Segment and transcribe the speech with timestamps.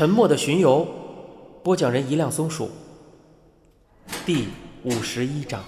[0.00, 0.88] 沉默的巡游，
[1.62, 2.70] 播讲人一辆松鼠，
[4.24, 4.48] 第
[4.82, 5.62] 五十一章。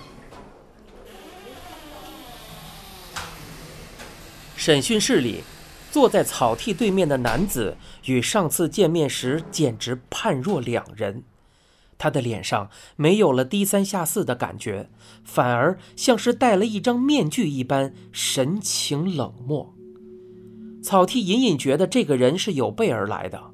[4.56, 5.42] 审讯室里，
[5.90, 7.76] 坐在草屉对面的男子
[8.06, 11.24] 与上次见面时简直判若两人。
[11.98, 14.88] 他的脸上没有了低三下四的感觉，
[15.22, 19.74] 反而像是戴了一张面具一般，神情冷漠。
[20.82, 23.50] 草剃隐隐觉得这个人是有备而来的，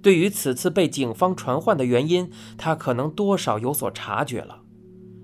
[0.00, 4.62] 对于此次被警方传唤的原因，他可能多少有所察觉了。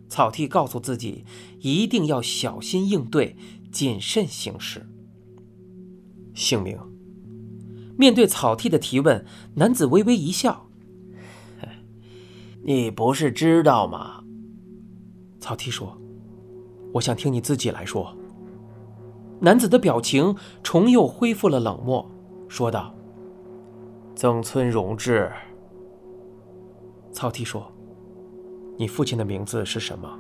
[0.08, 1.24] 草剃告诉自己，
[1.60, 3.36] 一定要小心应对，
[3.72, 4.88] 谨慎行事。
[6.34, 6.78] 姓名？
[7.96, 10.68] 面对草剃的提问，男子微微一笑
[12.64, 14.24] ：“你不是知道吗？”
[15.38, 15.96] 草剃说
[16.94, 18.16] ：“我想听你自己来说。”
[19.40, 22.10] 男子的表情重又恢复了冷漠，
[22.48, 22.94] 说道
[24.14, 25.30] ：“曾村荣治。”
[27.12, 27.70] 曹丕说
[28.76, 30.18] ：“你父亲的名字是什么？”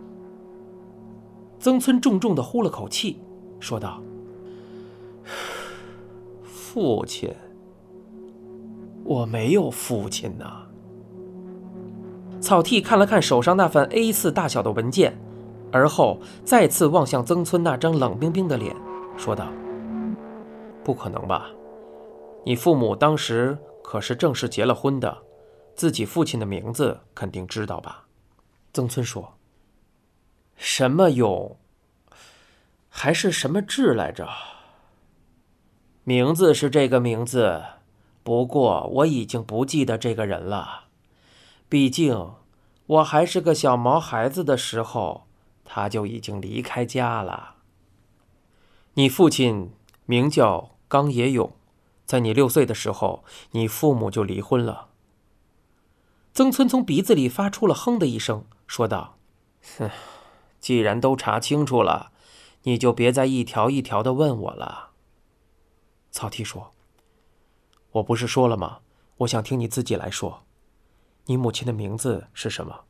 [1.58, 3.18] 曾村重重的呼了口气，
[3.58, 4.02] 说道
[6.42, 7.34] ：“父亲，
[9.04, 10.66] 我没有父亲呐。”
[12.40, 15.18] 草剃看了看手上那份 A 四大小的文件，
[15.72, 18.76] 而后再次望向曾村那张冷冰冰的脸。
[19.16, 19.48] 说道
[20.84, 21.48] ：“不可能吧？
[22.44, 25.22] 你父母当时可是正式结了婚的，
[25.76, 28.06] 自己父亲的名字肯定知道吧？”
[28.72, 29.34] 曾村说
[30.56, 31.58] ：“什么勇，
[32.88, 34.26] 还是什么志来着？
[36.02, 37.62] 名字是这个名字，
[38.22, 40.86] 不过我已经不记得这个人了。
[41.68, 42.32] 毕竟
[42.86, 45.26] 我还是个小毛孩子的时候，
[45.64, 47.56] 他就已经离开家了。”
[48.96, 49.72] 你父亲
[50.06, 51.52] 名叫冈野勇，
[52.14, 54.90] 在你六岁的时候，你父母就离婚了。
[56.32, 59.18] 曾村从鼻子里发出了哼的一声，说道
[59.78, 59.90] ：“哼，
[60.60, 62.12] 既然都查清楚了，
[62.62, 64.92] 你就别再一条一条的问我了。”
[66.12, 66.72] 草剃说
[67.90, 68.82] ：“我不是说了吗？
[69.16, 70.44] 我想听你自己来说。
[71.24, 72.84] 你母亲的名字是什么？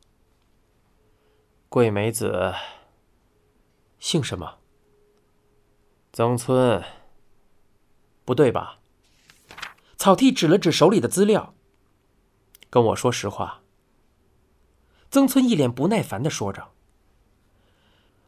[1.67, 2.53] 桂美子。
[3.97, 4.59] 姓什么？”
[6.13, 6.83] 曾村，
[8.23, 8.81] 不对吧？
[10.05, 11.55] 草剃指了指手里的资料，
[12.69, 13.63] 跟我说实话。
[15.09, 16.67] 曾村一脸不耐烦的说着：“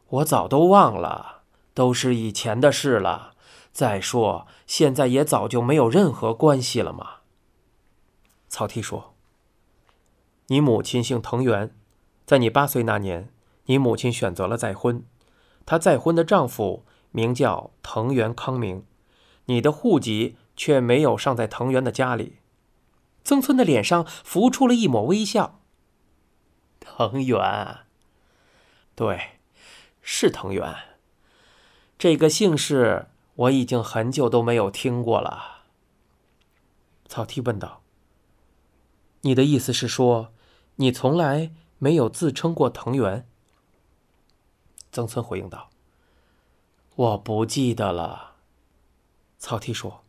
[0.10, 1.44] 我早都忘了，
[1.76, 3.36] 都是以前的事了。
[3.72, 7.18] 再说，现在也早就没有任何关系了嘛。”
[8.50, 9.14] 草剃说
[10.50, 11.76] ：“你母亲姓藤原，
[12.26, 13.32] 在你八岁那年，
[13.66, 15.06] 你母亲选择了再婚，
[15.64, 16.84] 她再婚的丈夫。”
[17.14, 18.84] 名叫藤原康明，
[19.46, 22.40] 你的户籍却没有上在藤原的家里。
[23.24, 25.62] 曾村的脸上浮出了一抹微笑。
[26.80, 27.86] 藤原，
[28.96, 29.40] 对，
[30.02, 30.76] 是藤原。
[31.98, 35.66] 这个姓氏我已经很久都没有听过了。
[37.06, 37.82] 草剃问道
[39.22, 40.34] ：“你的意思是说，
[40.78, 43.28] 你从来没有自称过藤原？”
[44.92, 45.70] 曾村回应道。
[46.96, 48.38] 我不记得了，
[49.38, 50.04] 草剃说：“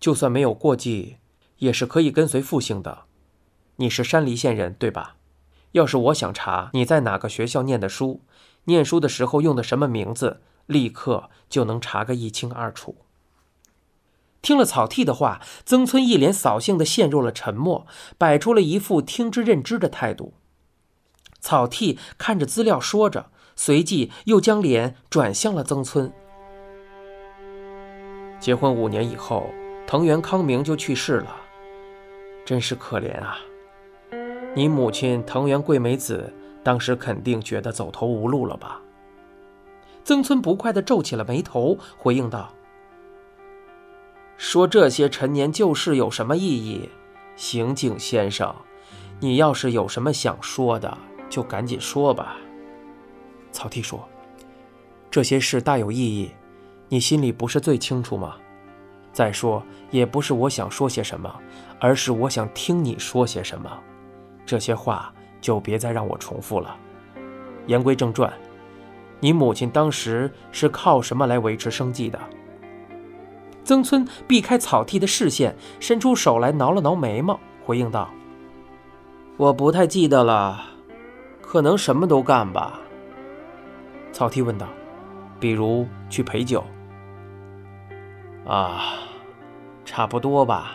[0.00, 1.16] 就算没有过继，
[1.58, 3.04] 也是可以跟随父姓的。
[3.76, 5.16] 你是山梨县人，对吧？
[5.72, 8.22] 要是我想查你在哪个学校念的书，
[8.64, 12.96] 念书的时候用的什么名字，立刻就能查个一清二楚。”
[14.40, 20.34] 听了草剃的话，曾村一脸扫兴的陷入了沉默，摆出了一副听之任之的态度。
[21.40, 23.30] 草剃看着资料，说着。
[23.60, 26.12] 随即又将脸转向了曾村。
[28.38, 29.50] 结婚五年以后，
[29.88, 31.34] 藤原康明就去世了，
[32.44, 33.38] 真是可怜啊！
[34.54, 36.30] 你母亲藤原桂美子
[36.62, 38.82] 当时肯定觉得走投无路了吧？
[40.04, 42.52] 曾村不快地皱起了眉头，回应道
[44.36, 46.90] ：“说这些陈年旧事有什么意义？
[47.34, 48.54] 刑警先生，
[49.20, 50.98] 你要是有什么想说的，
[51.30, 52.36] 就赶紧说吧。”
[53.52, 54.06] 草剃说
[55.10, 56.30] ：“这些事大有意义，
[56.90, 58.36] 你心里不是最清楚吗？
[59.12, 61.34] 再说，也不是我想说些什么，
[61.80, 63.70] 而是我想听你说些什么。
[64.46, 66.76] 这些话就别再让我重复了。
[67.66, 68.32] 言归正传，
[69.20, 72.18] 你母亲当时是靠什么来维持生计的？”
[73.64, 78.08] 曾村避开草剃的视线，伸出手来挠了挠眉毛，回应道
[79.36, 80.64] ：“我不太记得了，
[81.42, 82.80] 可能什么都干吧。”
[84.10, 84.66] 草剃问道
[85.38, 86.64] ：“比如去陪酒？”
[88.48, 88.94] 啊，
[89.84, 90.72] 差不多吧。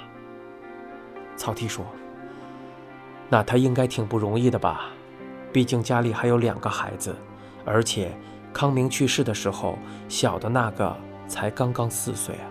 [1.35, 1.83] 草剃说
[3.29, 4.91] ：“那他应该挺不容易的吧？
[5.51, 7.15] 毕竟家里还有两个孩子，
[7.65, 8.15] 而且
[8.53, 10.95] 康明去世的时候，小的那个
[11.27, 12.45] 才刚刚四岁啊。”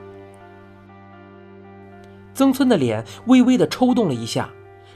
[2.34, 4.48] 曾村的脸微微的抽动了一下，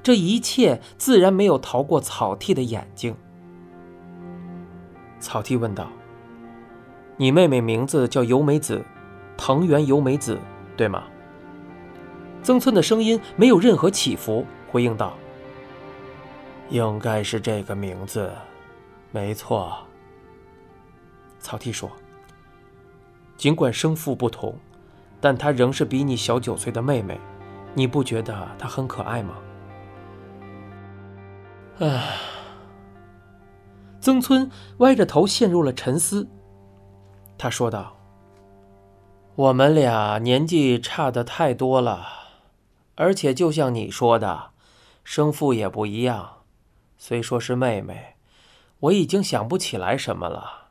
[0.02, 3.14] 这一切自然没有逃过草剃的眼睛。
[5.20, 5.86] 草剃问道
[7.16, 8.84] ：“你妹妹名字叫由美子，
[9.36, 10.38] 藤原由美子，
[10.76, 11.04] 对吗？”
[12.42, 15.14] 曾村的声音没有任何起伏，回应道
[16.70, 18.30] ：“应该是这个名字，
[19.10, 19.76] 没错。”
[21.40, 21.90] 草剃说
[23.36, 24.56] ：“尽管生父不同，
[25.20, 27.20] 但她仍是比你小九岁的妹妹，
[27.74, 29.34] 你不觉得她很可爱吗？”
[31.78, 32.16] 唉，
[34.00, 36.28] 曾村歪着头陷入了沉思。
[37.36, 37.95] 他说道
[39.36, 42.14] ：“我们俩年纪差的太多了。”
[42.98, 44.52] 而且，就像你说的，
[45.04, 46.38] 生父也不一样。
[46.96, 48.16] 虽说是妹妹，
[48.80, 50.68] 我已经想不起来什么了，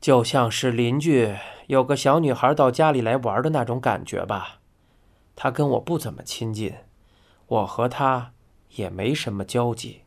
[0.00, 1.36] 就像是邻居
[1.68, 4.58] 有个小女孩到家里来玩的那种感觉吧。
[5.36, 6.74] 她跟我不怎么亲近，
[7.46, 8.32] 我和她
[8.70, 10.02] 也没什么交集。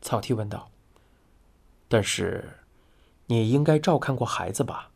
[0.00, 0.70] 草剃问道
[1.88, 2.60] ：“但是，
[3.26, 4.90] 你应该照看过孩子吧？”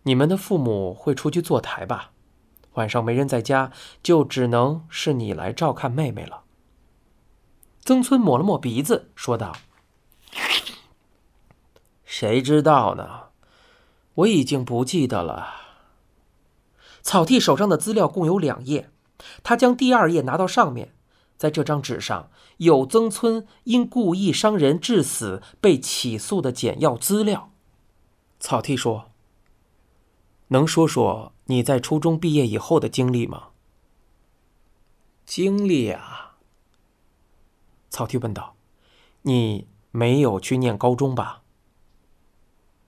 [0.05, 2.13] 你们的父母会出去坐台吧？
[2.75, 3.73] 晚上没人在家，
[4.03, 6.45] 就只能是你来照看妹妹了。
[7.85, 9.57] 曾村抹了抹鼻子，说道
[12.05, 13.31] ：“谁知道呢？
[14.15, 15.55] 我已经不记得了。”
[17.03, 18.91] 草剃手上的资料共有两页，
[19.43, 20.95] 他将第二页拿到上面，
[21.41, 27.51] 在这张纸上有曾村因故意伤人致死被起诉的简要资料。
[28.39, 29.07] 草剃说。
[30.49, 33.51] 能说说你在初中毕业以后的经历吗？
[35.25, 36.37] 经历啊，
[37.89, 38.57] 草剃问道
[39.23, 41.41] ：“你没有去念高中吧？”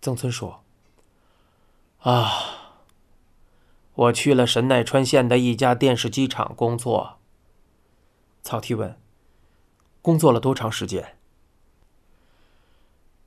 [0.02, 0.62] 曾村说
[2.02, 2.30] ：“啊，
[3.94, 7.20] 我去了神奈川县的一家电视机厂工作。”
[8.42, 8.98] 草剃问
[10.02, 11.16] ：“工作了多长时间？”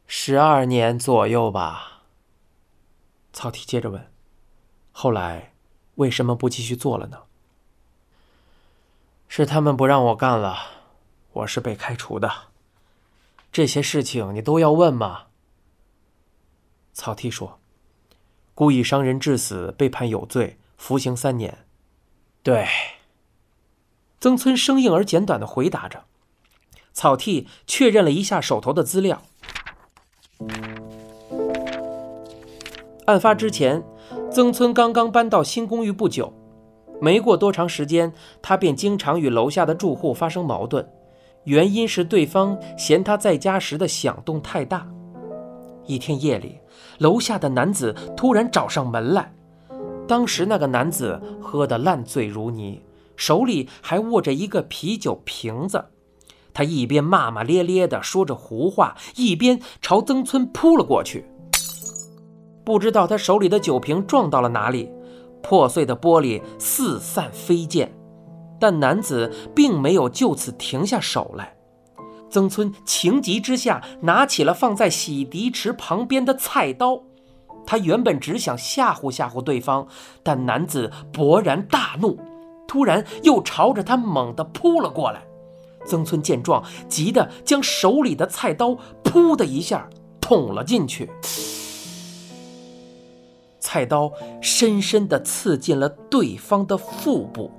[0.07, 2.03] 十二年左右吧。
[3.33, 4.11] 草剃接着问。
[4.91, 5.53] 后来，
[5.95, 7.23] 为什么不继续做了呢？
[9.27, 10.57] 是他们不让我干了，
[11.33, 12.31] 我是被开除的。
[13.51, 15.27] 这些事情你都要问吗？
[16.93, 17.59] 草剃说
[18.55, 21.65] ：“故意伤人致死，被判有罪，服刑三年。”
[22.43, 22.67] 对。
[24.19, 26.03] 曾村生硬而简短的回答着。
[26.93, 29.21] 草剃确认了一下手头的资料。
[33.05, 33.83] 案发之前。
[34.31, 36.33] 曾村刚刚搬到新公寓不久，
[37.01, 40.85] 没过多长时间，他便经常与楼下的住户发生矛盾，
[41.45, 44.85] 原因是对方嫌他在家时的响动太大。
[45.85, 46.59] 一天夜里，
[46.97, 49.33] 楼下的男子突然找上门来，
[50.05, 52.81] 当时那个男子喝得烂醉如泥，
[53.15, 55.85] 手里还握着一个啤酒瓶子，
[56.53, 61.25] 他一边骂骂咧咧地说着胡话，一边朝曾村扑了过去。
[62.63, 64.89] 不知道他手里的酒瓶撞到了哪里，
[65.43, 67.91] 破碎的玻璃四散飞溅，
[68.59, 71.55] 但男子并没有就此停下手来。
[72.29, 77.03] 曾村情急之下拿起了放在洗涤池旁边的菜刀，
[77.65, 79.87] 他原本只想吓唬吓唬对方，
[80.23, 82.19] 但男子勃然大怒，
[82.75, 85.21] 突然又朝着他猛地扑了过来。
[85.85, 89.89] 曾村见状，急得将手里的菜刀“噗”的一下
[90.19, 91.09] 捅了进去。
[93.61, 97.49] 菜刀深深地刺进了对方的腹部，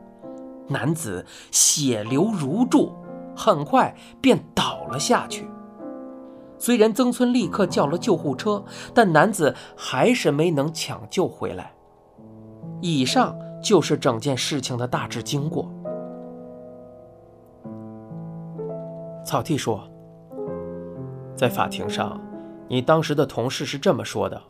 [0.69, 2.93] 男子血流如注，
[3.35, 5.49] 很快便倒了下去。
[6.59, 11.73] 虽然曾村立刻叫了救护车，但男子还是没能抢救回来。
[12.83, 15.73] 以上就是整件事情的大致经过。
[19.25, 19.91] 草剃说
[21.37, 22.21] ：“在法庭上，
[22.69, 24.43] 你当时的同事是这么说的。”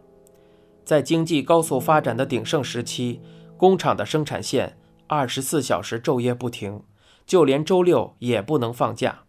[0.85, 3.21] 在经济高速发展的鼎盛时期，
[3.57, 4.77] 工厂的生产线
[5.09, 6.83] 二十四小时昼夜不停，
[7.27, 9.21] 就连周六也不能放假。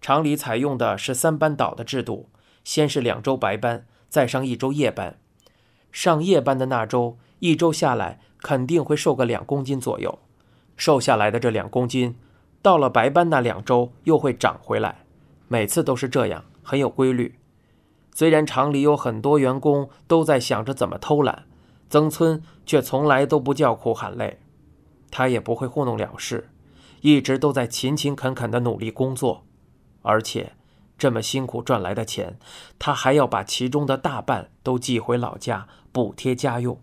[0.00, 2.28] 厂里采用的是三班倒的制度，
[2.62, 5.18] 先是两周白班，再上一周夜班。
[5.90, 10.18] 上夜班的那周，一周下来肯定会瘦个两公斤左右。
[10.76, 12.16] 瘦下来的这两公斤，
[12.60, 15.04] 到了白班那两周又会长回来，
[15.48, 17.36] 每次都是这样，很有规律。
[18.14, 21.44] 虽然厂里有很多员工都在想着怎么偷懒，
[21.88, 24.40] 曾村却从来都不叫苦喊累，
[25.10, 26.50] 他也不会糊弄了事，
[27.00, 29.44] 一直都在勤勤恳恳地努力工作，
[30.02, 30.52] 而且
[30.98, 32.38] 这么辛苦赚来的钱，
[32.78, 36.78] 他还要把其中的大半都寄回老家补贴家用。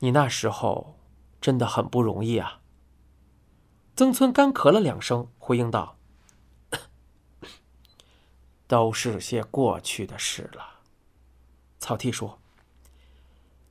[0.00, 0.96] 你那时候
[1.40, 2.60] 真的很不容易啊。
[3.96, 5.96] 曾村干咳了两声，回应道
[8.68, 10.80] ：“都是些过去的事了。”
[11.80, 12.38] 草剃说：“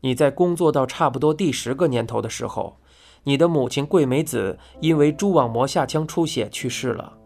[0.02, 2.78] 你在工作到差不多第十个年头的时候，
[3.24, 7.18] 你的母亲桂美子因为蛛网膜下腔出血去世了。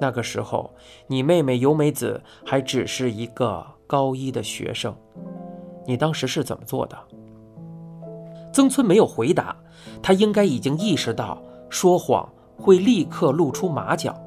[0.00, 0.72] 那个时候，
[1.08, 4.96] 你妹妹由美子还只是一个高一的学生。
[5.84, 6.96] 你当时是怎么做的？”
[8.56, 9.54] 曾村没有回答，
[10.02, 11.36] 他应该已经意识到
[11.68, 12.26] 说谎。
[12.58, 14.18] 会立刻露出马脚。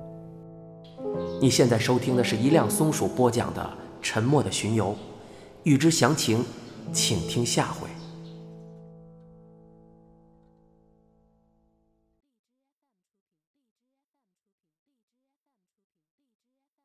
[1.41, 3.61] 你现在收听的是一辆松鼠播讲的
[4.03, 4.89] 《沉默的巡游》，
[5.63, 6.45] 欲知详情，
[6.93, 7.87] 请听下回。